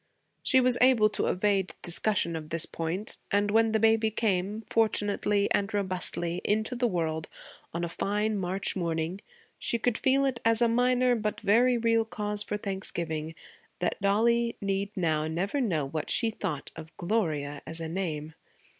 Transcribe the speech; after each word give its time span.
She 0.41 0.59
was 0.59 0.79
able 0.81 1.09
to 1.09 1.27
evade 1.27 1.75
discussion 1.83 2.35
of 2.35 2.49
this 2.49 2.65
point, 2.65 3.19
and 3.29 3.51
when 3.51 3.71
the 3.71 3.77
baby 3.79 4.09
came, 4.09 4.63
fortunately 4.67 5.47
and 5.51 5.71
robustly, 5.71 6.41
into 6.43 6.75
the 6.75 6.87
world 6.87 7.27
on 7.71 7.83
a 7.83 7.87
fine 7.87 8.35
March 8.39 8.75
morning, 8.75 9.21
she 9.59 9.77
could 9.77 9.99
feel 9.99 10.25
it 10.25 10.39
as 10.43 10.59
a 10.59 10.67
minor 10.67 11.13
but 11.15 11.39
very 11.41 11.77
real 11.77 12.03
cause 12.03 12.41
for 12.41 12.57
thanksgiving 12.57 13.35
that 13.77 14.01
Dollie 14.01 14.55
need 14.59 14.89
now 14.97 15.27
never 15.27 15.61
know 15.61 15.85
what 15.85 16.09
she 16.09 16.31
thought 16.31 16.71
of 16.75 16.97
Gloria 16.97 17.61
as 17.67 17.79
a 17.79 17.87
name. 17.87 18.33